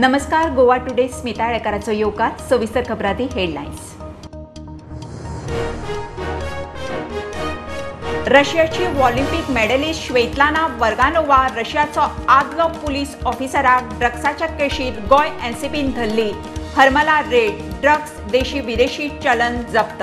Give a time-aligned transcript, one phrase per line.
[0.00, 3.94] नमस्कार गोवा टुडे स्मिता येळकाराचो येवकार सविस्तर खबराती हेडलायन्स
[8.28, 16.30] रशियाची ऑलिम्पिक मेडलिस्ट श्वेतलाना वर्गानोवा रशियाचो आदलो पुलीस ऑफिसराक ड्रग्साच्या केशीत गोंय एनसीबीन धरली.
[16.76, 20.02] हरमला रेड ड्रग्स देशी विदेशी चलन जप्त.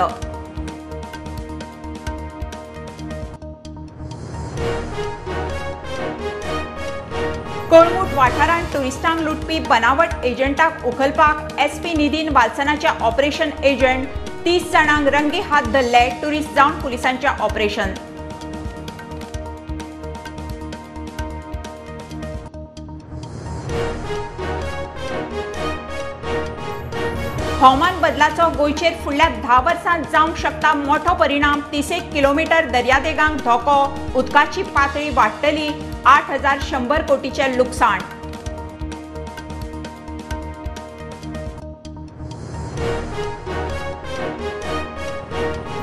[7.69, 14.07] कोळमूट वाठारांत ट्युरिस्टांक लुटपी बनावट एजंटाक उखलपाक एसपी निधीन वालसनाच्या ऑपरेशन एजंट
[14.45, 17.93] तीस जाणांक रंगी हात धरले ट्युरिस्ट जावन पुलिसांच्या ऑपरेशन.
[27.59, 33.77] हवामान बदलाचो गोंयचेर फुडल्या धा वर्सांत जावंक शकता मोठो परिणाम तिसेक किलोमीटर दर्यादेगांक धोको
[34.19, 35.69] उदकाची पातळी वाडटली
[36.07, 38.01] आठ हजार शंबर कोटीचें लुकसाण.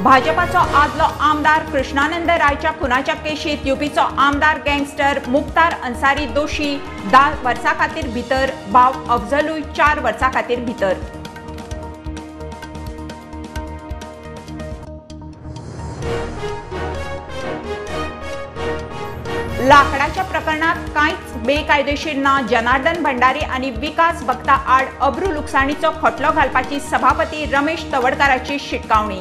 [0.02, 6.74] भाजपाचो आदलो आमदार कृष्णानंद रायच्या खुनाच्या केशीत युपीचो आमदार गँगस्टर मुख्तार अन्सारी दोशी
[7.12, 10.94] धा वर्सां खातीर भितर भाव अफजलूय चार वर्सां खातीर भितर.
[19.62, 26.80] लाकडाच्या प्रकरणात कांयच बेकायदेशीर ना जनार्दन भंडारी आणि विकास भक्ता आड अब्रू लुकसाणीचो खटलो घालपाची
[26.80, 29.20] सभापती रमेश तवडकाराची शिटकावणी.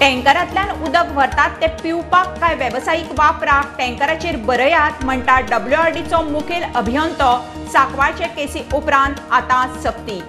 [0.00, 7.36] टँकरांतल्यान उदक व्हरतात ते पिवपाक काय वेवसायीक वापराक टँकराचेर बरयात म्हणटा डब्ल्यूआरडीचो मुखेल अभियंतो
[7.72, 10.20] साकवाळचे केसी उपरांत आता सक्ती.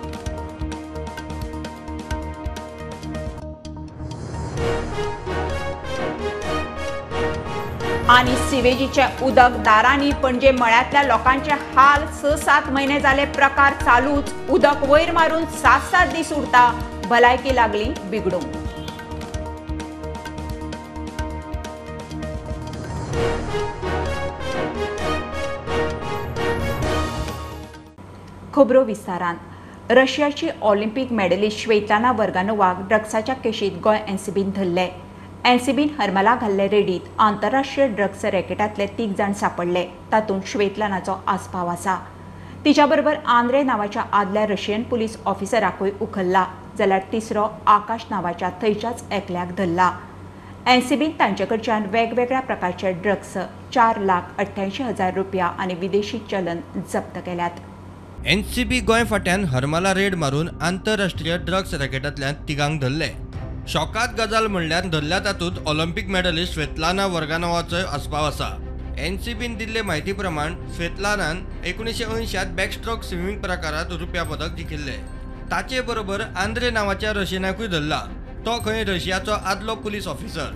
[8.10, 14.34] आणि सिवेजीचे उदक दारांनी पणजे मळ्यातल्या लोकांचे हाल स सात महिने जाले प्रकार चालूच.
[14.50, 16.72] उदक वयर मारून सात सात दीस उरता
[17.06, 18.61] भलायकी लागली बिघडूंक
[28.62, 29.36] खोबरो विस्तारान
[29.98, 34.86] रशियाची ऑलिम्पिक मेडलिस्ट श्वेताना वर्गानोवाक ड्रग्साच्या केशीत गोंय एनसीबीन धरले.
[35.46, 37.08] एनसीबीन हरमला घाल्ले रेडीत.
[37.20, 39.84] आंतरराष्ट्रीय ड्रग्स रॅकेटांतले तीग जाण सापडले.
[40.12, 41.96] तातूंत श्वेतलानाचो आस्पाव आसा
[42.66, 46.46] तिच्या बरोबर आंद्रे नांवाच्या आदल्या रशियन पुलीस ऑफिसराकूय उखल्ला
[46.78, 49.92] जाल्यार तिसरो आकाश नांवाच्या थंयच्याच एकल्याक धरला.
[50.68, 53.38] एनसीबीन तांचे कडच्यान वेगवेगळ्या प्रकारचे ड्रग्स
[53.74, 56.60] चार लाख अठ्ठ्याऐंशी हजार रुपया आनी विदेशी चलन
[56.94, 57.60] जप्त केल्यात.
[58.28, 63.08] एनसीबी गोंय फाट्यान हरमला रेड मारून आंतरराष्ट्रीय ड्रग्स रॅकेटांतल्यान तिगांक धरले.
[63.68, 68.50] शॉकात गजाल म्हणल्यार धरल्या तातूंत ऑलिंपिक मेडलिस्ट स्वेतलाना वर्गानोवाचोय आस्पाव आसा.
[68.98, 74.98] एनसीबीन दिल्ले म्हायती प्रमाण स्वेतलानान एकोणीशे अंयशांत बॅकस्ट्रोक स्विमींग प्रकारांत रुप्या पदक जिखिल्ले.
[75.52, 78.00] ताचे बरोबर आंद्रे नांवाच्या रशियनाकूय धरला.
[78.46, 80.52] तो खंय रशियाचो आदलो पुलीस ऑफिसर.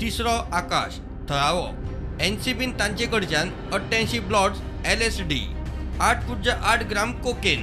[0.00, 0.98] तिसरो आकाश
[1.28, 1.68] थळावो.
[2.20, 5.54] एनसीबीन तांचे कडच्यान अठ्ठ्यांयशीं ब्लॉट्स एल एस डी.
[6.00, 7.62] आठ पुज्य आठ ग्राम कोकेन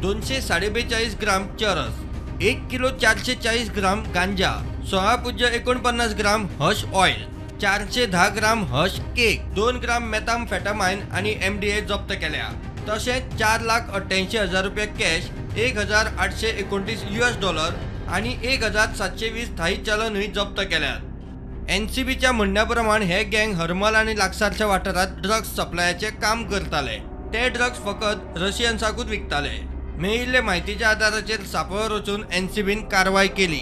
[0.00, 4.50] दोनशे साडेबेचाळीस ग्राम चरस एक किलो चारशे चाळीस ग्राम गांजा
[4.90, 7.24] सोळा पुज्य एकोणपन्नास ग्राम हश ऑइल
[7.62, 12.48] चारशे धा ग्राम हश केक दोन ग्राम मेथामफेटामाइन आणि एम डी ए जप्त केल्या.
[12.88, 17.74] तशेंच चार लाख अठ्ठ्याऐंशी हजार रुपया कॅश एक हजार आठशे एकोणतीस एस डॉलर
[18.08, 21.70] आणि एक हजार सातशे वीस थाई चलनूय जप्त केल्यात.
[21.70, 26.98] एन सी म्हणण्या प्रमाण हे गँग हरमल आणि लागसारच्या वाठारात ड्रग्स सप्लायाचे काम करताले.
[27.32, 29.50] ते ड्रग्स फकत रशियन्साकूच विकताले.
[29.98, 33.60] मेळिल्ले म्हायतीच्या आदाराचेर सांपळ रचून एनसीबीन कारवाय केली.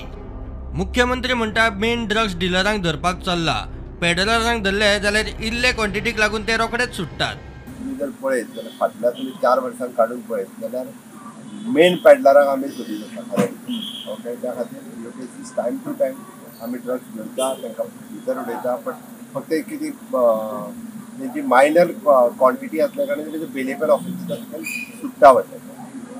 [0.75, 3.55] मुख्यमंत्री म्हणटा मेन ड्रग्स डिलरांक धरपाक चल्ला.
[4.01, 7.37] पेडलरांक धरले जाल्यार इल्ले क्वॉन्टिटीक लागून ते रोखडेच सुट्टात
[7.69, 10.87] तुम्ही जर पळयत जाल्यार फाटल्या तुमी चार वर्सांक काडून पळयत जाल्यार
[11.75, 15.11] मेन पॅडलराक आमी सोदी जाता खरें ओके त्या खातीर यू
[15.57, 16.15] टायम टू टायम
[16.63, 18.95] आमी ड्रग्स घेवता तांकां भितर उडयता बट
[19.35, 19.91] फक्त एक कितें
[21.21, 21.91] त्यांची तेंची मायनर
[22.39, 24.15] क्वांटिटी आसल्या कारणान तेजे बेलेबल ऑफिस
[25.01, 25.57] सुट्टा वता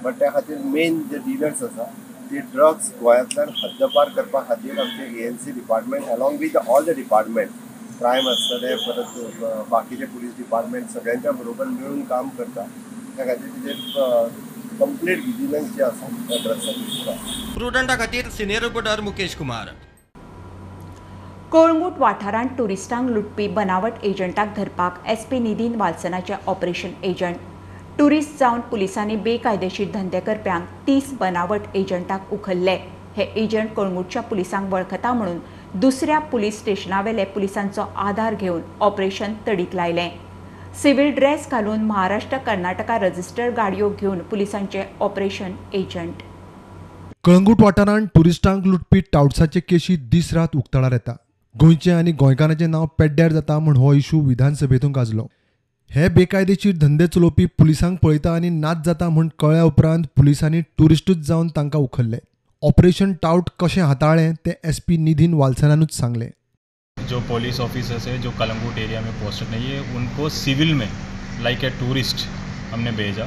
[0.03, 1.85] बट त्या खातीर मेन जे डिलर्स आसा
[2.31, 6.97] ते ड्रग्स गोंयांतल्यान हद्दपार करपा खातीर आमचे A N C department along with all the
[6.97, 7.51] department
[7.99, 12.67] crime आसतले परत बाकीचे पुलीस डिपार्टमेंट सगळ्यांच्या बरोबर मिळून काम करता
[13.17, 14.29] त्या खातीर तेजेर
[14.81, 19.69] कंप्लीट विजिलन्स जे आसा त्या ड्रग्साची प्रुडंटा खातीर सिनियर रिपोर्टर मुकेश कुमार.
[21.53, 27.37] कोळंगूट वाठारांत ट्युरिस्टांक लुटपी बनावट एजंटाक धरपाक एस पी निधीन वाल्सनाचे ऑपरेशन एजंट.
[27.97, 32.77] ट्युरिस्ट जावन पुलिसांनी बेकायदेशीर धंदे करप्यांक तीस बनावट एजंटाक उखल्ले.
[33.17, 35.39] हे एजंट कळंगूटच्या पुलिसांक वळखता म्हणून
[35.81, 40.11] दुसऱ्या पुलीस स्टेशनावेले पुलिसांचो आधार घेवन ऑपरेशन तडीक लायलें.
[40.83, 46.23] सिव्हील ड्रेस घालून महाराष्ट्र कर्नाटका रजिस्टर गाडयो घेवन पुलिसांचे ऑपरेशन एजंट.
[47.25, 51.17] कळंगूट वाठारांत ट्युरिस्टांक लुटपी टावट्साचे केशी दीस रात उक्ताडार येता.
[51.55, 55.27] गोंयचें आनी गोंयकारांचें नांव पेड्ड्यार जाता म्हूण हो इशू विधानसभेतून गाजलो.
[55.91, 61.49] हे बेकायदेशीर धंदे चलोवपी पुलिसांक पळयता आनी नाच जाता म्हूण कळ्ळ्या उपरांत पुलिसांनी ट्युरिस्टूच जावन
[61.57, 62.19] तांकां उखल्ले.
[62.63, 66.29] ऑपरेशन टावट कशें हाताळ्ळें तें एस पी निधीन वालसनानूच सांगलें.
[66.97, 70.89] जो पुलिस ऑफिसर्स है जो कलंगूट एरिया में पोस्टेड नहीं है उनको सिविल में
[71.43, 72.27] लाइक ए टूरिस्ट
[72.73, 73.25] हमने भेजा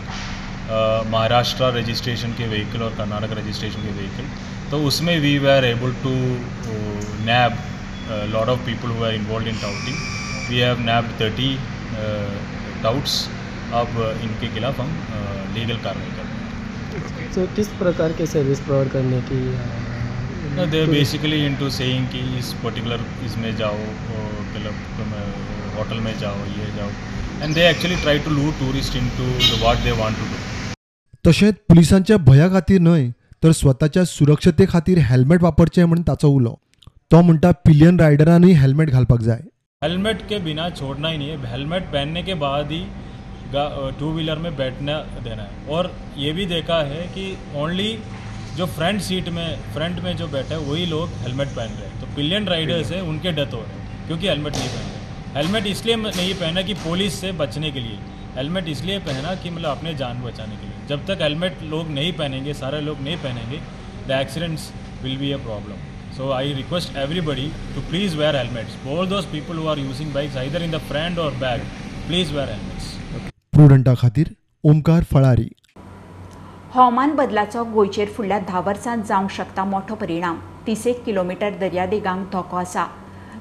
[1.12, 4.30] महाराष्ट्र रजिस्ट्रेशन के व्हीकल और कर्नाटक रजिस्ट्रेशन के व्हीकल
[4.72, 6.16] तो उसमें we were able to
[7.26, 7.58] nab
[8.34, 11.50] lot of people who are involved in touting we have nabbed thirty
[12.84, 13.16] touts
[13.82, 14.92] अब इनके खिलाफ हम
[15.56, 19.42] लीगल कार्रवाई कर रहे हैं तो किस प्रकार के सर्विस प्रोवाइड करने की
[20.56, 23.78] No, they are basically into saying कि इस पर्टिकुलर इसमें जाओ
[24.56, 24.76] क्लब
[25.78, 26.90] होटल में जाओ ये जाओ
[27.44, 31.56] and they actually try to lure tourist in to what they want to do तशेंच
[31.70, 33.10] पुलिसांच्या भया खातीर न्हय
[33.44, 36.54] तर स्वताच्या सुरक्षते खातीर हेल्मेट वापरचें म्हूण ताचो उलो.
[37.14, 39.42] तो म्हणटा पिलियन रायडरांनीय हेल्मेट घालपाक जाय
[39.82, 42.80] हेलमेट के बिना छोड़ना ही नहीं है। हेलमेट पहनने के बाद ही
[44.00, 44.96] टू व्हीलर में बैठना
[45.26, 47.26] देना है। और ये भी देखा है कि
[47.64, 47.92] ओनली
[48.58, 49.46] जो फ्रंट सीट में
[49.76, 53.02] फ्रंट में जो बैठा है वही लोग हेलमेट पहन रहे हैं। तो पिलियन राइडर्स हैं
[53.04, 56.74] उनके डेथ हो रहे हैं क्योंकि हेलमेट नहीं पहन रहे हेलमेट इसलिए नहीं पहना कि
[56.82, 58.00] पुलिस से बचने के लिए।
[58.36, 62.12] हेलमेट इसलिए पहना कि मतलब अपने जान बचाने के लिए। जब तक हेलमेट लोग नहीं
[62.16, 63.62] पहनेंगे सारे लोग नहीं पहनेंगे
[64.08, 64.72] the accidents
[65.04, 67.44] will be a problem So I request everybody
[67.76, 68.74] to please wear helmets.
[68.88, 71.64] All those people who are using bikes either in the front or back,
[72.08, 72.92] please wear helmets.
[73.54, 74.28] प्रुडंटा खातीर
[74.64, 75.48] ओमकार फळारी
[76.76, 80.38] हवामान बदलाचो गोंयचेर फुडल्या धा वर्सांत जावंक शकता मोठो परिणाम.
[80.68, 82.86] तिसेक किलोमिटर दर्यादेगांक धोको आसा.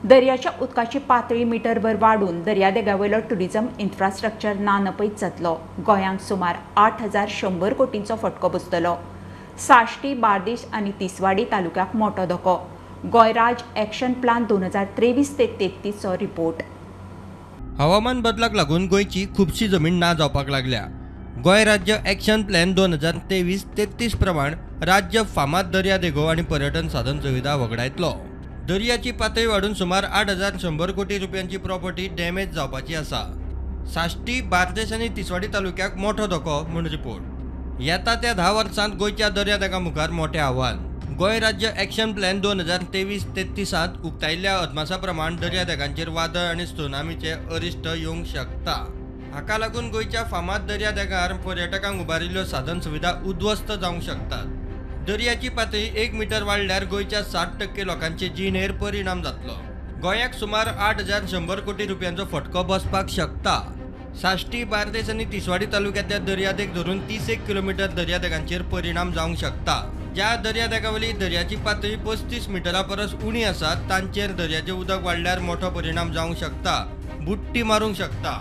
[0.04, 7.28] दर्याच्या उदकाची पातळी मिटरभर वाडून दर्यादेगावयलो ट्युरिझम इन्फ्रास्ट्रक्चर ना नपयत जातलो गोंयांक सुमार आठ हजार
[7.40, 8.96] शंबर कोटींचो फटको बसतलो.
[9.62, 12.54] साश्टी बार्देश आनी तिसवाडी तालुक्याक मोठो धोको.
[13.06, 16.62] गोयराज एक्शन प्लान दोन हजार तेवीस ते तेत्तीसचो रिपोर्ट.
[17.78, 20.82] हवामान बदलाक लागून गोंयची खुबशी जमीन ना जावपाक लागल्या.
[21.44, 26.88] गोंय राज्य एक्शन प्लॅन दोन हजार तेवीस तेत्तीस प्रमाण राज्य फामाद दर्या देगो आनी पर्यटन
[26.88, 28.12] साधन सुविधा वगडायतलो.
[28.68, 33.22] दर्याची पातळी वाडून सुमार आठ हजार शंबर कोटी रुपयांची प्रॉपर्टी डॅमेज जावपाची आसा.
[33.94, 37.31] साश्टी बार्देस आनी तिसवाडी तालुक्याक मोठो धोको म्हूण रिपोर्ट.
[37.82, 40.76] येता त्या धा वर्सांत गोंयच्या दर्यादेगा मुखार मोठें आव्हान.
[41.18, 47.30] गोंय राज्य एक्शन प्लॅन दोन हजार तेवीस तेत्तीसांत उक्तायिल्ल्या अदमासा प्रमाण दर्यादेगांचेर वादळ आनी सुनामीचे
[47.30, 48.74] अरिश्ट येवंक शकता.
[49.34, 54.46] हाका लागून गोंयच्या फामाद दर्यादेगार पर्यटकांक उबारिल्ल्यो साधन सुविधा उद्ध्वस्त जावंक शकतात.
[55.06, 59.60] दर्याची पातळी एक मिटर वाडल्यार गोंयच्या साठ टक्के लोकांचे जिणेर परिणाम जातलो.
[60.02, 63.60] गोंयाक सुमार आठ हजार शंबर कोटी रुपयांचो फटको बसपाक शकता.
[64.12, 69.76] साश्टी बार्देस आनी तिसवाडी तालुक्यांतल्या दर्यादेग धरून तीस एक किलोमीटर दर्यादेगांचेर परिणाम जावंक शकता.
[70.14, 76.12] ज्या दर्यादेगावली दर्याची पातळी पस्तीस मिटरा परस उणी आसा तांचेर दर्याचें उदक वाडल्यार मोठो परिणाम
[76.12, 76.76] जावंक शकता.
[77.20, 78.36] बुट्टी मारूंक शकता.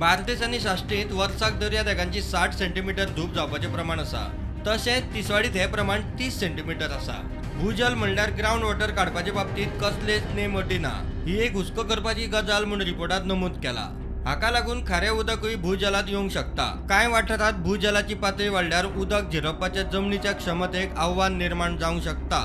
[0.00, 4.26] बार्देस आनी साश्टींत वर्साक दर्यादेगांची साठ सेंटीमीटर धूप जावपाचें प्रमाण आसा
[4.66, 7.20] तशेंच तिसवाडीत हे प्रमाण तीस सेंटीमीटर आसा
[7.56, 10.96] भूजल म्हणल्यार ग्रावंड वॉटर काडपाचे बाबतींत कसलेच नेम अटी ना.
[11.26, 13.88] ही एक हुस्को करपाची गजाल म्हूण रिपोर्टात नमूद केला.
[14.26, 16.64] हाका लागून खारे उदकूय भूजलात येवंक शकता.
[16.88, 22.40] कांय वाठारांत भूजलाची पातळी वाडल्यार उदक झिरपपाच्या जमनीच्या क्षमतेक आव्हान निर्माण जावंक शकता.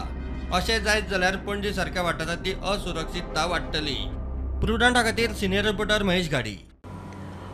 [0.54, 3.96] अशें जायत जाल्यार पणजे सारक्या वाठारांतली असुरक्षितता वाडटली
[4.62, 6.56] प्रुडंटा खातीर सिनियर रिपोर्टर महेश गाडी.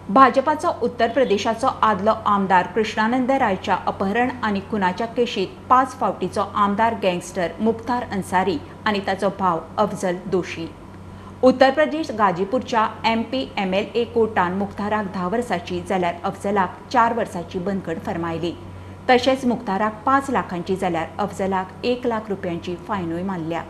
[0.09, 7.51] भाजपाचो उत्तर प्रदेशाचो आदलो आमदार कृष्णानंद रायच्या अपहरण आनी खुनाच्या केशीत पांच फावटीचो आमदार गँगस्टर
[7.59, 10.67] मुख्तार अन्सारी आनी ताचो भाव अफजल दोशी
[11.43, 17.13] Uttar Pradesh गाजीपूरच्या M P M L A कोर्टान मुख्ताराक धा वर्साची जाल्यार अफजलाक चार
[17.17, 18.51] वर्साची बंदखण फरमायली.
[19.09, 23.61] तशेंच मुख्ताराक पांच लाखांची जाल्यार अफजलाक एक लाख रुपयांची फायनूय मारल्या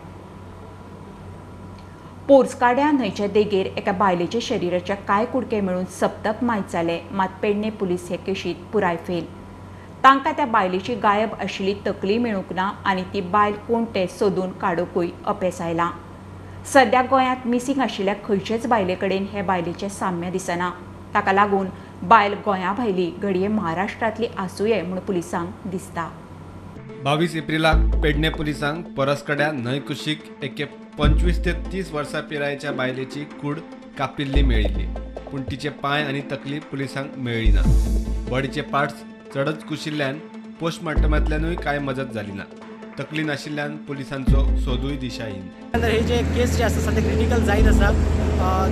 [2.27, 8.09] पोर्सकाड्या न्हंयचे देगेर एका बायलेचे शरिराचे कांय कुडके मेळून सप्तक मायज जाले मात पेडणे पुलीस
[8.09, 9.25] हे केशीत पुराय फेल.
[10.03, 15.07] तांकां त्या बायलेची गायब आशिल्ली तकली मेळूंक ना आनी ती बायल कोण तें सोदून काडूंकूय
[15.25, 15.89] अपेस आयलां
[16.74, 20.69] सध्या गोंयांत मिसींग आशिल्ल्या खंयचेच बायले कडेन हे बायलेचें साम्य दिसना.
[21.13, 21.67] ताका लागून
[22.07, 26.07] बायल गोंया भायली घडये महाराष्ट्रांतली आसूंये म्हूण पुलिसांक दिसता.
[27.03, 30.65] बावीस एप्रिलाक पेडणे पुलिसांक परसकड्या न्हंय कुशीक एके
[30.97, 33.59] पंचवीस ते तीस वर्सां पिरायेच्या बायलेची कूड
[33.97, 34.86] कापिल्ली मेळिल्ली.
[35.31, 37.62] पूण तिचे पांय आनी तकली पुलिसांक मेळ्ळी ना
[38.29, 39.03] बॉडीचे पार्ट्स
[39.36, 40.19] चडच कुशिल्ल्यान
[40.59, 42.43] पोस्टमॉर्टमांतल्यानूय कांय मजत जाली ना.
[42.99, 45.41] तकली नाशिल्ल्यान पुलिसांचो सोदूय दिशाहीन.
[45.73, 47.91] नंतर हे जे केस जे आसा सध्या क्रिटिकल जायत आसा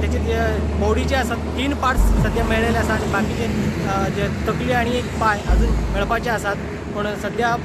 [0.01, 0.39] तेचे जे
[0.79, 3.47] बॉडी जे आसा तीन पार्ट्स सध्या मेळलेले आसा आनी बाकीचे
[4.15, 6.55] जे तकली आनी एक पाय अजून मेळपाचे आसात
[6.93, 7.55] पूण सध्या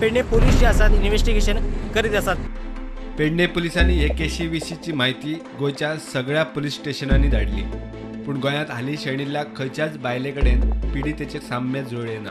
[0.00, 1.58] पेडणे पोलीस जे आसात इन्व्हेस्टिगेशन
[1.94, 2.36] करीत आसात
[3.18, 7.62] पेडणे पुलिसांनी हे केशी विशींची म्हायती गोंयच्या सगळ्या पुलीस स्टेशनांनी धाडली.
[8.24, 10.60] पूण गोंयांत हालीं शेणिल्ल्या खंयच्याच बायले कडेन
[10.92, 12.30] पिडितेचें साम्य जुळ्ळें ना.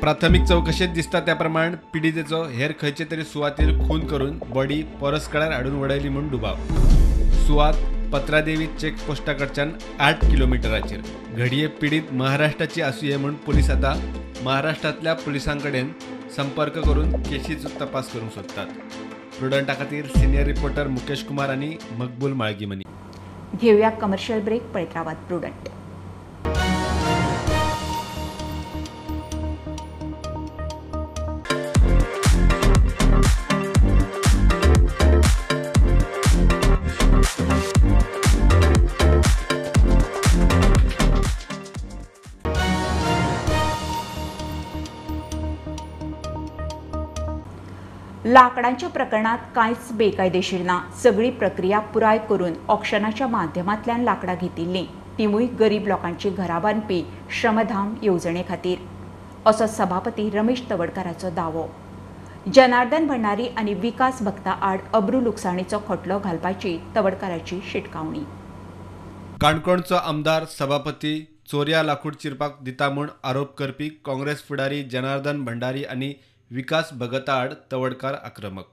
[0.00, 5.74] प्राथमीक चौकशीत दिसता त्या प्रमाण पिडितेचो हेर खंयचे तरी सुवातेर खून करून बॉडी परस्कड्यार हाडून
[5.80, 6.56] उडयली म्हूण डुबाव.
[7.46, 7.74] सुवात
[8.12, 8.94] पत्रादेवी चेक
[9.28, 11.00] कडच्यान आठ किलोमिटराचेर.
[11.36, 13.94] घडये पिडीत महाराष्ट्राची आसुये म्हूण पुलीस आतां
[14.44, 15.90] महाराष्ट्रांतल्या पुलिसां कडेन
[16.36, 18.66] संपर्क करून केशीचो तपास करूंक सोदतात.
[19.38, 22.84] प्रुडंटा खातीर सिनियर रिपोर्टर मुकेश कुमार आनी मकबूल माळगीमनी.
[23.60, 25.68] घेऊया कमर्शियल ब्रेक पळयत रावात प्रुडंट
[48.24, 54.84] लाकडांच्या प्रकरणात कांयच बेकायदेशीर ना सगळी प्रक्रिया पुराय करून ऑक्शनाच्या माध्यमांतल्यान लाकडां घेतिल्लीं.
[55.18, 57.02] तिवूय गरीब लोकांची घरां बांदपी
[57.40, 58.78] श्रमधाम येवजणे खातीर
[59.46, 61.66] असो सभापती रमेश तवडकाराचो दावो.
[62.54, 68.24] जनार्दन भंडारी आनी विकास भक्ता आड अब्रू लुकसाणीचो खटलो घालपाची तवडकाराची शिटकावणी.
[69.40, 76.12] काणकोणचो आमदार सभापती चोरया लाकूड चिरपाक दिता म्हूण आरोप करपी काँग्रेस फुडारी जनार्दन भंडारी आनी
[76.52, 78.64] विकास भगताड आड तवडकार आक्रमक.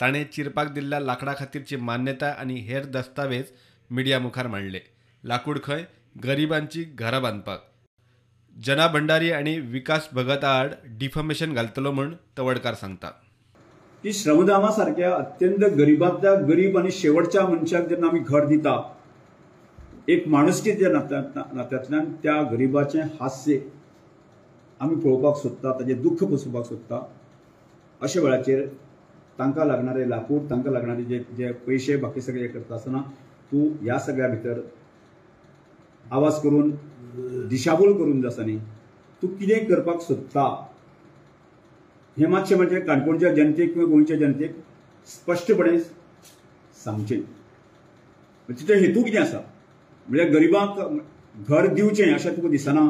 [0.00, 3.44] ताणें चिरपाक दिल्ल्या लांकडा खातीरची मान्यताय आनी हेर दस्तावेज
[3.90, 4.80] मिडिया मुखार मांडले.
[5.24, 5.84] लाकूड खंय?
[6.24, 7.62] गरिबांची घरां बांदपाक
[8.64, 13.08] जना भंडारी आनी विकास भगता आड डिफमेशन घालतलो म्हूण तवडकार सांगता.
[14.02, 18.96] की श्रमधामा सारख्या अत्यंत गरिबांतल्या गरीब आणि शेवटच्या मनशाक जेन्ना आमी घर दिता
[20.08, 23.58] एक माणुसकीच्या नात्या- नात्यांतल्यान त्या गरिबाचें हास्य
[24.84, 27.00] आमी पळोवपाक सोदता ताचें दुख्ख पसोवपाक सोदता.
[28.02, 28.66] अशा वेळाचेर
[29.38, 33.00] तांकां लागणारे लाकूड तांकां लागणारे जे जे पयशे बाकी सगळे करता आसतना
[33.52, 34.60] तूं ह्या सगळ्या भितर
[36.12, 36.70] आवाज करून
[37.48, 38.58] दिशाभूल करून जो आसा न्ही
[39.22, 40.44] तूं कितें करपाक सोदता?
[42.16, 44.56] हें मातशें म्हणजे काणकोणच्या जनतेक किंवा गोंयच्या जनतेक
[45.08, 45.78] स्पश्टपणे
[46.84, 47.16] सांगचें.
[47.16, 49.38] म्हणजे तिचो हेतू कितें आसा?
[50.08, 50.78] म्हणजे गरिबांक
[51.48, 52.80] घर दिवचें अशें तुका दिसना?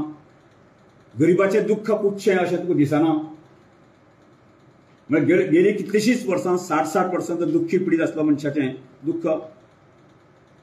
[1.21, 3.35] गरिबाचें दुख्ख पुटचें अशें तुका दिसना?
[5.13, 8.75] गे- गेली कितलींशींच वर्सां साठ साठ वर्सांचो दुख्खी पिडीत आसलो मनशाचें.
[9.05, 9.27] दुख्ख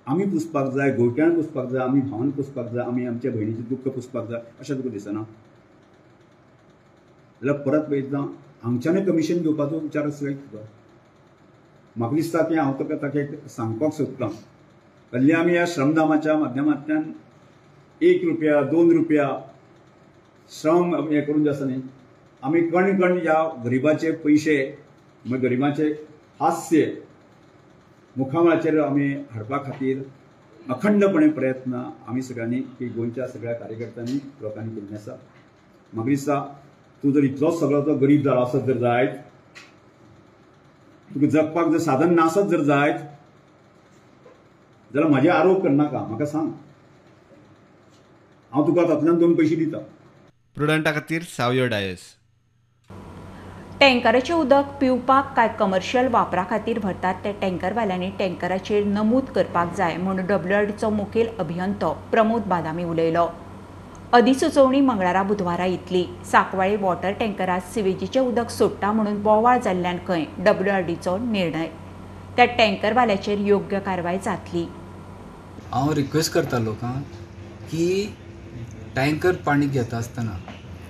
[0.08, 4.30] आमी पुसपाक जाय गोंयकार पुसपाक जाय आमी भावन पुसपाक जाय आमी आमच्या भयणीचें दुख्ख पुसपाक
[4.30, 5.22] जाय, अशें तुका दिसना?
[7.44, 8.20] जाल्यार परत पळयतना
[8.64, 10.66] हांगच्यानय कमिशन घेवपाचो विचार आसलो तुका
[11.98, 14.30] म्हाका दिसता की हांव तुका ताका एक सांगपाक सोदतां.
[15.32, 17.12] आमी ह्या श्रमधामाच्या माध्यमांतल्यान
[18.02, 19.51] एक रुपया, दोन रुपया
[20.52, 21.82] श्रम हें करून जे आसा न्ही.
[22.44, 24.58] आमी कण कण ह्या गरिबाचे पयशे
[25.26, 25.88] मागीर गरिबाचे
[26.40, 26.86] हास्य
[28.16, 30.02] मुखामळाचेर आमी हाडपा खातीर
[30.70, 35.16] अखंडपणे प्रयत्न आमी सगळ्यांनी की गोंयच्या सगळ्या कार्यकर्त्यांनी लोकांनी केल्ले आसा.
[35.94, 36.40] म्हाका दिसता
[37.04, 39.16] तूं जर इतलोच सगळो तो गरीब जालो आसत जर जायत
[41.10, 43.00] तुका जगपाक जर साधन नासत जर जायत
[44.92, 46.52] जाल्यार म्हाजे आरोप करनाका म्हाका सांग.
[48.52, 49.78] हांव तुका तातूंतल्यान दोन पयशे दिता.
[50.56, 52.00] प्रुडंटा खातीर सावयो डायस.
[53.80, 60.20] टँकराचें उदक पिवपाक काय कमर्शियल वापरा खातीर भरतात ते टँकरवाल्यांनी टँकराचेर नमूद करपाक जाय म्हूण
[60.28, 63.26] डब्ल्यूआरडीचो मुखेल अभियंतो प्रमोद बादामी उलयलो.
[64.14, 71.18] अधिसुचोवणी मंगळारा बुधवारा येतली साकवाळी वॉटर टँकरात सिवेजीचें उदक सोडटा म्हणून बोवाळ जाल्ल्यान खंय डब्ल्यूआरडीचो
[71.18, 71.68] निर्णय.
[72.36, 74.66] त्या टँकरवाल्याचेर योग्य कारवाय जातली.
[75.72, 77.04] हांव रिक्वेस्ट करता लोकांक
[77.72, 78.16] की
[78.96, 80.32] टँकर पाणी घेता आसतना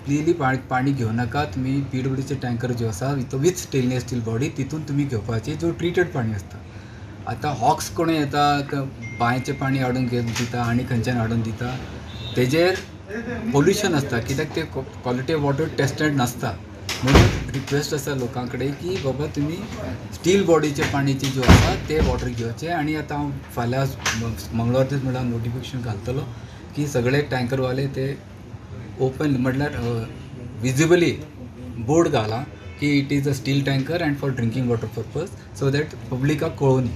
[0.06, 4.22] प्लिली पाणी पाणी घेऊ नका तुमी पी डब्ल्यूचे टँकर जो आसा तो विथ स्टेनलेस स्टील
[4.26, 6.58] बॉडी तितून तुमी घेवपाची जो ट्रिटेड पाणी आसता
[7.32, 8.46] आतां हॉक्स कोणें येता
[9.20, 11.76] बांयचें पाणी हाडून घेवन दिता आनी खंयच्यान हाडून दिता
[12.36, 12.76] तेजेर
[13.54, 16.54] पोल्युशन आसता कित्याक ते क्वॉलिटी ऑफ वॉटर टेस्टेड नासता.
[17.04, 19.56] म्हणून रिक्वेस्ट आसा लोकां कडेन की बाबा तुमी
[20.16, 23.86] स्टील बॉडीचे पाणीचे जो आसा ते वॉटर घेवचे आनी आतां हांव फाल्यां
[24.54, 26.22] मंगळवार दीस म्हळ्यार नोटिफिकेशन घालतलो.
[26.76, 28.06] की सगळे टँकरवाले ते
[29.00, 29.76] ओपन म्हटल्यार
[30.62, 31.12] विजिबली
[31.86, 32.44] बोर्ड घाला
[32.80, 36.90] की it is a steel tanker and for drinking water purpose so that पब्लिकाक कळोनी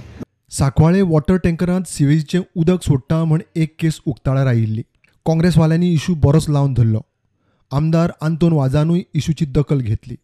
[0.58, 4.82] साकवाळे वॉटर टँकरांत सिवेजीचें उदक सोडटा म्हण एक केस उक्ताडार आयिल्ली
[5.26, 7.00] काँग्रेसवाल्यांनी इशू बरोच लावन धरलो.
[7.72, 10.16] आमदार आंतोन वाजानूय इशूची दखल घेतली.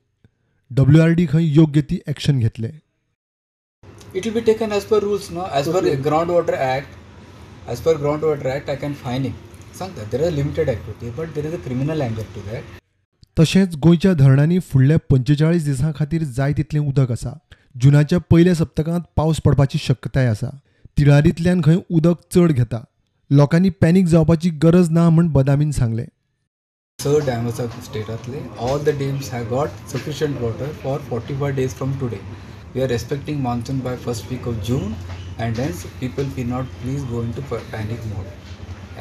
[0.70, 2.68] डब्ल्यू आर डी खंय योग्य ती ॲक्शन घेतले.
[4.14, 5.44] It will be taken as per rules, no?
[5.58, 6.96] As per Groundwater Act,
[7.68, 10.86] as per ground water act I can fine it सांगतात there is a limited act
[10.86, 12.80] होती but there is a criminal अँगर to that
[13.36, 17.32] तशेंच गोंयच्या धरणांनी फुडल्या पंचेचाळीस दिसां खातीर जाय तितलें उदक आसा
[17.74, 20.48] जुनाच्या पयल्या सप्तकांत पावस पडपाची शक्यताय आसा
[20.98, 22.82] तिळारींतल्यान खंय उदक चड घेता.
[23.30, 26.04] लोकांनी पॅनिक जावपाची गरज ना म्हण बदामीन सांगले.
[26.98, 31.74] स डॅम आसा स्टेटांतले all the dams have got sufficient water for forty five days
[31.74, 32.16] from today
[32.74, 34.92] we are respecting monsoon by first week of June
[35.40, 38.30] people will not please go into pa- panic mode.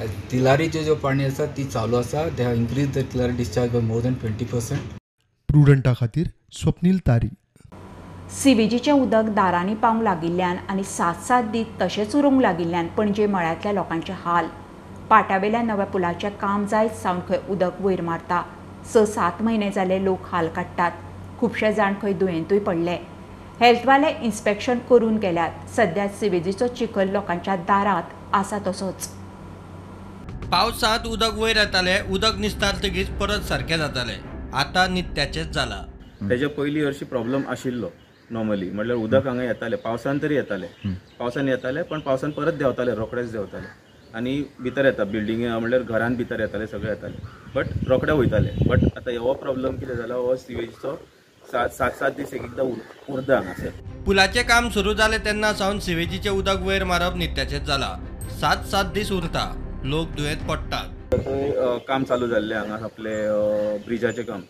[0.01, 3.81] As तिलारीचे जो पाणी आसा ती चालू आसा they have increase the Tillari discharge by
[3.81, 4.79] more than twenty percent
[5.47, 7.27] प्रुडंटा खातीर स्वप्नील तारी
[8.43, 14.13] सिवेजीचें उदक दारांनी पावंक लागिल्ल्यान आनी सात सात दीस तशेंच उरूंक लागिल्ल्यान पणजे मळ्यांतल्या लोकांचे
[14.13, 14.47] हाल.
[15.09, 18.43] पाटावेल्या नव्या पुलाचें काम जायत सावन खंय उदक वयर मारता.
[18.93, 20.91] स सात म्हयने जाले लोक हाल काडटात
[21.39, 22.97] खुबशे जाण खंय दुयेंतूय पडले.
[23.61, 25.67] हेल्थवाले इन्स्पेक्शन करून गेल्यात.
[25.75, 29.07] सध्या सिवेजीचो चिखल लोकांच्या दारांत आसा तसोच
[30.51, 34.17] पावसांत उदक वयर येताले उदक निस्तारतकीच परत सारकें जातालें.
[34.53, 35.81] आतां नित्याचेंच जाला.
[36.29, 37.89] तेच्या पयलीं हरशी प्रॉब्लम आशिल्लो
[38.29, 40.67] नॉर्मली म्हटल्यार उदक हांगा येतालें पावसान तरी येतालें.
[41.19, 43.67] पावसान येतालें पण पावसान परत देंवतालें रोखडेच देंवतालें.
[44.15, 47.25] आनी भितर येता बिल्डिंगे म्हटल्यार घरान भितर येताले सगळे येताले.
[47.55, 50.99] बट रोखडे वयताले बट आतां हो प्रॉब्लम कितें जाला हो सिवेजीचो
[51.51, 53.69] सात सात सात दीस एक एकदां उर- उरता हांगासर
[54.05, 57.89] पुलाचें काम सुरू जालें तेन्ना सावन सिवेजीचें उदक वयर मारप नित्याचेंच जाला
[58.41, 59.43] सात सात दीस उरता
[59.93, 63.15] लोक दुयेंत पडटात थंय अ, काम चालू जाल्लें हांगा आपले
[63.85, 64.41] ब्रिजाचें काम.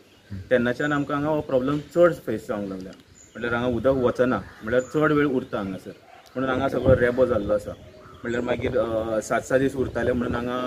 [0.50, 2.90] तेन्नाच्यान आमकां हांगा हो प्रॉब्लम चड फेस जावंक लागला.
[2.90, 4.38] म्हटल्यार हांगा उदक वचना.
[4.64, 5.92] म्हटल्यार चड वेळ उरता हांगासर
[6.36, 7.72] म्हणून हांगा सगळो रेबो जाल्लो आसा
[8.24, 10.58] म्हटल्यार मागीर सात सात दीस उरताले म्हणून हांगा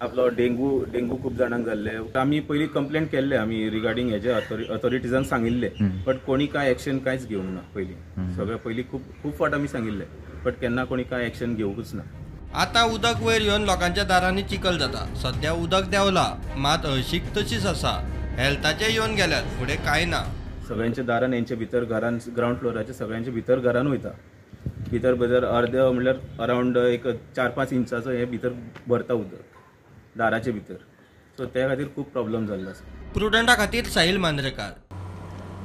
[0.00, 1.90] आपलो डेंगू डेंगू खूब जाणांक जाल्ले.
[2.18, 5.68] आमी पयलीं कंप्लेंट केल्ले आमी रिगार्डींग हेजे अथॉरिटीजांक सांगिल्ले.
[6.06, 8.30] बट कोणी कांय एक्शन कांयच घेवंक ना पयलीं.
[8.36, 10.04] सगळें पयलीं खूब खूब फावट आमी सांगिल्ले.
[10.44, 12.02] बट केन्ना कोणी कांय एक्शन घेवंकूच ना.
[12.60, 15.04] आतां उदक वयर येवन लोकांच्या दारांनी चिखल जाता.
[15.22, 16.32] सध्या उदक देंवला.
[16.56, 17.98] मात हळशीक तशीच आसा.
[18.38, 19.58] हेल्थाचे येवन गेल्यात.
[19.58, 20.24] फुडें कांय ना.
[20.68, 24.08] सगळ्यांच्या दारान हेंच्या भितर घरान ग्रावंड फ्लोराच्या सगळ्यांच्या भितर घरान वयता.
[24.90, 28.52] भितर भितर अर्द म्हणल्यार अरावंड एक चार पांच इंचाचो हे भितर
[28.88, 30.74] भरता उदक दाराचे भितर.
[31.38, 34.72] सो त्या खातीर खूब प्रॉब्लम जाल्लो आसा प्रुडंटा खातीर साहील मांद्रेकार.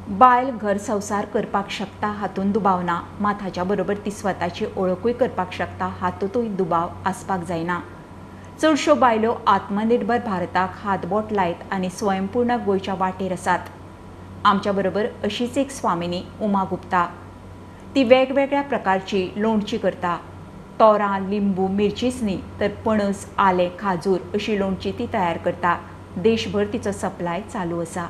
[0.10, 3.00] बायल घर संवसार करपाक शकता हातूंत दुबाव ना.
[3.20, 5.88] मात हाच्या बरोबर ती स्वताची ओळखूय करपाक शकता.
[6.02, 7.80] हातूंतूय दुबाव आसपाक जायना.
[8.62, 13.60] चडश्यो बायलो आत्मनिर्भर भारताक हातबोट लायत आनी स्वयंपूर्ण गोंयच्या वाटेर आसात.
[14.46, 17.08] आमच्या बरोबर अशीच एक स्वामिनी उमा गुप्ता.
[17.96, 20.18] ती वेगवेगळ्या प्रकारची लोणची करता.
[20.80, 25.78] तोरां लिंबू मिरचीसनी न्ही तर पणस आलें खाजूर अशी लोणची ती तयार करता.
[26.18, 28.06] देशभर तिचो सप्लाय चालू आसा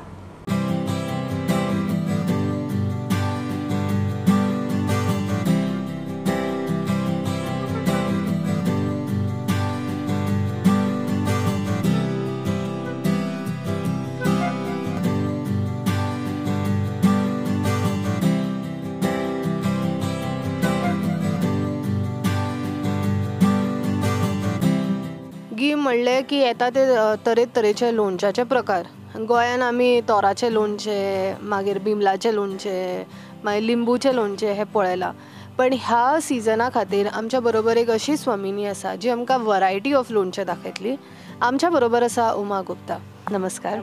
[25.86, 28.86] म्हणलें की येता ते अ, तरेत तरेचे लोणच्याचे प्रकार.
[29.18, 33.04] गोंयान आमी तोराचें लोणचें मागीर बिमलाचें लोणचें
[33.44, 35.10] मागीर लिंबूचें लोणचें हें पळयलां.
[35.58, 40.46] पण ह्या सिजना खातीर आमच्या बरोबर एक अशी स्वामिनी आसा जी आमकां वरायटी ऑफ लोणचें
[40.46, 40.96] दाखयतली.
[41.42, 42.98] आमच्या बरोबर आसा उमा गुप्ता.
[43.30, 43.78] नमस्कार.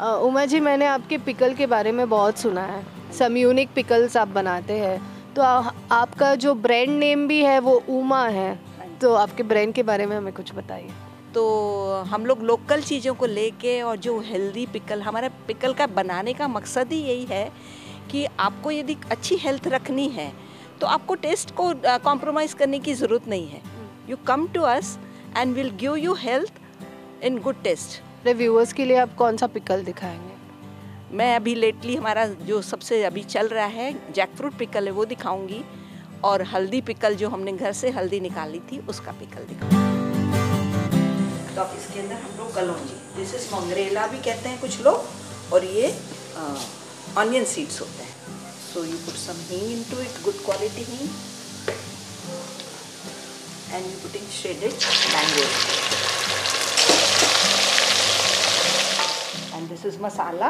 [0.00, 2.80] अ, उमा जी मैंने आपके पिकल के बारे में बहुत सुना है.
[3.18, 4.96] सम यूनिक पिकल्स आप बनाते हैं.
[5.36, 5.42] तो
[5.90, 8.75] आपका जो ब्रांड नेम भी है वो उमा है.
[9.00, 10.90] तो आपके ब्रांड के बारे में हमें कुछ बताइए।
[11.34, 11.42] तो
[12.08, 16.48] हम लोग लोकल चीज़ों को लेके और जो हेल्दी पिकल हमारे पिकल का बनाने का
[16.48, 17.50] मकसद ही यही है
[18.10, 20.32] कि आपको यदि अच्छी हेल्थ रखनी है
[20.80, 21.72] तो आपको टेस्ट को
[22.04, 23.60] कॉम्प्रोमाइज़ करने की ज़रूरत नहीं है।
[24.10, 24.98] You come to us
[25.36, 26.60] and will give you health
[27.24, 30.34] in good taste अपने व्यूअर्स के लिए आप कौन सा पिकल दिखाएँगे?
[31.16, 35.04] मैं अभी लेटली हमारा जो सबसे अभी चल रहा है जैक फ्रूट पिकल है वो
[35.04, 35.62] दिखाऊँगी।
[36.24, 39.84] और हल्दी पिकल जो हमने घर से हल्दी निकाली थी, उसका पिकल दिखाऊँगी
[41.54, 45.04] तो अब इसके अंदर हम लोग कलौंजी दिस इज़ मंगरेला भी कहते हैं कुछ लोग,
[45.52, 45.94] और ये
[47.18, 48.14] ऑनियन सीड्स होते हैं।
[48.72, 51.08] So you put some hing into it good quality hing
[53.74, 54.72] and you putting shredded
[55.14, 55.44] mango
[59.56, 60.48] and this is masala.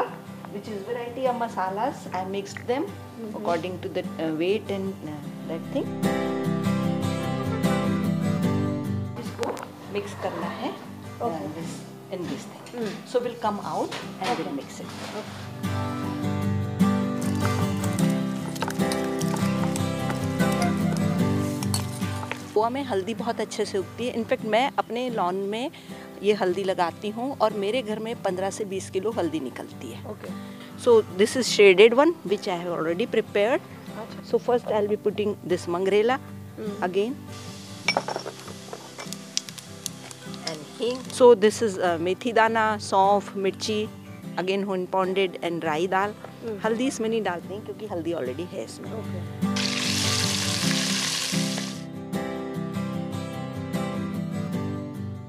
[0.53, 2.07] which is variety of masalas.
[2.13, 3.35] I mixed them mm-hmm.
[3.37, 5.11] according to the uh, weight and uh,
[5.49, 5.85] that thing.
[9.23, 9.53] isko
[9.93, 10.71] mix karna hai
[11.21, 11.35] okay.
[11.35, 11.71] uh, this,
[12.11, 12.81] in this thing.
[12.81, 12.93] Mm.
[13.05, 14.43] So will come out and okay.
[14.43, 14.87] we'll mix it.
[15.21, 15.47] Okay.
[22.57, 25.69] Goa में हल्दी बहुत अच्छे से उगती है in fact मैं अपने lawn में
[26.23, 30.15] ये हल्दी लगाती हूँ और मेरे घर में 15 से 20 किलो हल्दी निकलती है।
[30.83, 33.61] So this is shredded one which I have already prepared
[34.31, 36.19] so first I be putting this मंगरेला
[36.83, 37.15] again
[41.13, 43.87] so this is methi dana saunf mirchi
[44.39, 46.13] again होन पॉन्डेड एंड राई दाल
[46.65, 49.36] हल्दी इसमें नहीं डालते हैं क्योंकि हल्दी ऑलरेडी है इसमें। Okay.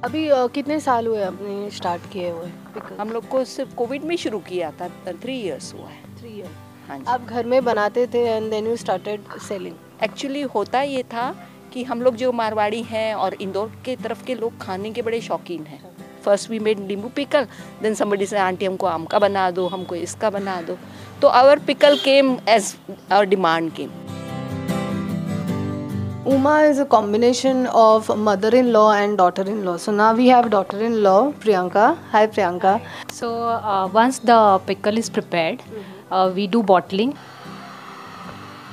[0.09, 2.51] अभी अ, कितने साल हुए अपने स्टार्ट किए हुए?
[2.99, 6.51] हम लोग को सिर्फ़ कोविड में शुरू किया था थ्री इयर्स हुआ है। थ्री ईयर
[6.89, 11.03] हाँ जी। आप घर में बनाते थे and then you started selling actually होता ये
[11.03, 11.31] था
[11.73, 15.21] कि हम लोग जो मारवाड़ी हैं और इंदौर के तरफ़ के लोग खाने के बड़े
[15.21, 15.83] शौकीन हैं।
[16.25, 17.47] First we made nimbu pickle
[17.83, 20.79] then somebody say aunty हमको आम का बना दो हमको इसका बना दो।
[21.23, 22.75] तो our pickle came as
[23.13, 23.91] our demand came
[26.29, 29.79] Uma is a combination of mother-in-law and daughter-in-law.
[29.79, 31.97] So now we have daughter-in-law Priyanka.
[32.11, 32.73] Hi Priyanka.
[33.11, 35.63] So uh, once the pickle is prepared,
[36.11, 37.17] uh, we do bottling.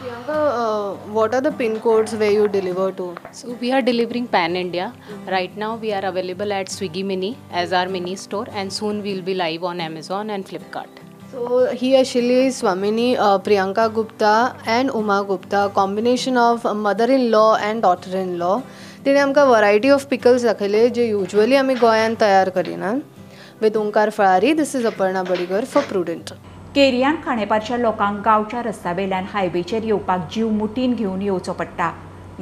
[0.01, 3.15] Priyanka, uh, what are the pin codes where you deliver to?
[3.31, 4.93] So we are delivering pan India.
[5.25, 9.21] Right now we are available at Swiggy Mini as our mini store, and soon we'll
[9.21, 11.04] be live on Amazon and Flipkart.
[11.31, 14.33] So ही आशिल्ली Swamini Priyanka Gupta
[14.73, 18.57] and Uma Gupta combination of mother in law and daughter in law
[19.05, 24.53] तिणें आमकां variety of pickles दाखयले जे usually आमी गोंयांत तयार करिनात with Omkar Phalari
[24.59, 26.33] this is Aparna Badikar for Prudent
[26.75, 31.89] केरियान खाणेपारच्या लोकांक गांवच्या रस्त्या वेल्यान हायवेचेर येवपाक जीव मुठीन घेवन येवचो पडटा.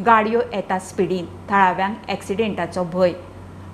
[0.06, 3.14] गाडयो येता स्पिडीन थळाव्यांक एक्सिडेंटाचो भंय.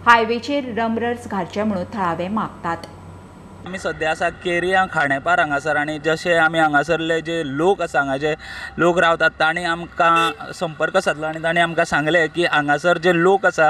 [0.06, 2.78] हायवेचेर रमरर्स घालचे म्हणून थळावे मागतात.
[3.70, 8.34] आमी सद्या आसा केरया खांडेपार हांगासर आनी जशे आमी हांगासरले जे लोक आसा हांगा जे
[8.78, 13.70] लोक रावतात तांणी आमकां संपर्क सादलो आनी तांणी आमकां सांगलें की हांगासर जे लोक आसा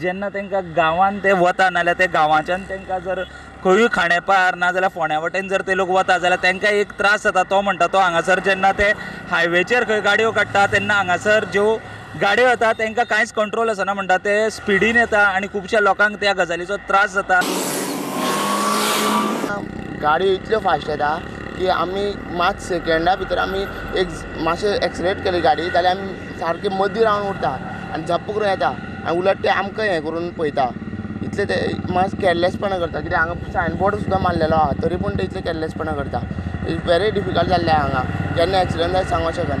[0.00, 3.22] जेन्ना तांकां गांवांत ते वता नाजाल्यार ते गांवांच्यान तांकां जर
[3.64, 7.60] खंयूय खांडेपार नाजाल्यार फोंड्या वटेन जर ते लोक वता जाल्यार तांकां एक त्रास जाता तो
[7.60, 8.90] म्हणटा तो हांगासर जेन्ना ते
[9.30, 11.76] हायवेचेर खंय गाडयो काडटा तेन्ना हांगासर ज्यो
[12.20, 16.76] गाडयो येता तांकां कांयच कंट्रोल आसना म्हणटा ते स्पिडीन येता आनी खुबश्या लोकांक त्या गजालीचो
[16.88, 17.40] त्रास जाता.
[20.04, 21.14] गाडयो इतल्यो फास्ट येता
[21.58, 22.04] की आमी
[22.38, 23.60] मात सेकेंडा भितर आमी
[24.00, 24.08] एक
[24.44, 27.50] मातशें एक्सिलेट केली गाडी जाल्यार आमी सारके मदीं रावन उरता
[27.94, 28.68] आनी झप्प करून येता
[29.06, 30.68] आनी उलट ते आमकां हें करून पळयता.
[31.24, 31.56] इतले ते
[31.92, 33.00] मातशें केरलेसपणां करता.
[33.00, 36.20] कित्याक हांगा सायनबोर्ड सुद्दां मारलेलो आहा तरी पूण ते इतले केरलेसपणां करता.
[36.68, 38.02] इट्स व्हेरी डिफिकल्ट जाल्लें हांगा.
[38.36, 39.54] केन्ना एक्सिडंट जाय सांगूंक शकना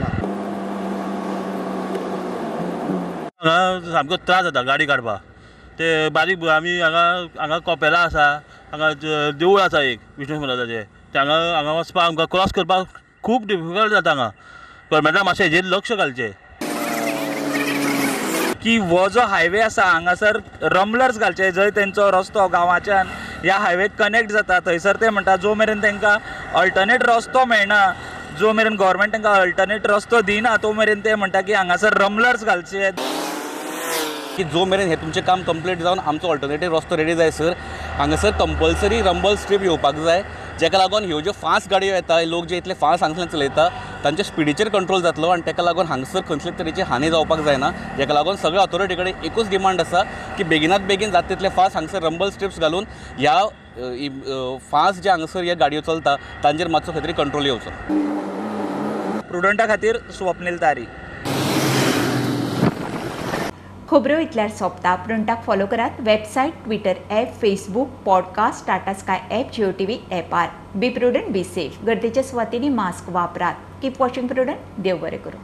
[3.44, 5.33] हांगा सामको त्रास जाता गाडी काडपाक
[5.78, 7.04] ते बारीक आमी हांगा
[7.40, 8.26] हांगा कोपेलां आसा
[8.72, 8.92] हांगा
[9.38, 10.82] देवूळ आसा एक विष्णू महाराजाचें
[11.14, 12.86] ते हांगा हांगा वचपाक आमकां क्रॉस करपाक
[13.22, 14.28] खूब डिफिकल्ट जाता हांगा.
[14.90, 16.30] गव्हर्मेंटान मातशें हेजेर लक्ष घालचें.
[18.62, 20.38] की हो जो हायवे आसा हांगासर
[20.72, 23.06] रमलर्स घालचे जंय तेंचो रस्तो गांवाच्यान
[23.42, 26.16] ह्या हायवेक कनेक्ट जाता थंयसर ते म्हणटा जो मेरेन तांकां
[26.60, 27.80] अल्टरनेट रस्तो मेळना
[28.38, 32.90] जो मेरेन गोवोरमेंट तांकां अल्टरनेट रस्तो दिना तो मेरेन ते म्हणटा की हांगासर रमलर्स घालचे.
[34.36, 37.52] की जो मेरेन हे तुमचें काम कंप्लीट जावन आमचो ऑल्टरनेटीव रस्तो रेडी जाय सर
[37.98, 40.22] हांगासर कंपल्सरी रंबल स्ट्रीप येवपाक जाय
[40.60, 43.68] जेका लागून ह्यो ज्यो फास्ट गाडयो येता लोक जे इतले फास्ट हांगसरल्यान चलयता
[44.04, 48.36] तांच्या स्पिडीचेर कंट्रोल जातलो आनी ताका लागून हांगसर खंयचेच तरेची हानी जावपाक जायना जेका लागून
[48.36, 50.02] सगळ्या ऑथॉरिटी कडेन एकूच डिमांड आसा
[50.38, 52.84] की बेगिनात बेगीन जाता तितले फास्ट हांगसर रंबल स्ट्रिप्स घालून
[53.18, 53.38] ह्या
[54.70, 57.70] फास्ट जे हांगसर ह्या गाडयो चलता तांचेर मातसो खंय तरी कंट्रोल येवचो.
[59.28, 60.84] प्रुडंटा खातीर स्वप्नील तारी.
[63.88, 69.70] खबरो इतल्यार सोंपता प्रुंटाक फॉलो करात website Twitter app Facebook podcast Tata Sky app Jio
[69.78, 73.54] T V ॲपार be prudent be safe गर्देच्या सुवातींनी मास्क वापरात.
[73.82, 75.40] कीप वॉचिंग प्रुडंट देव बरें करूं.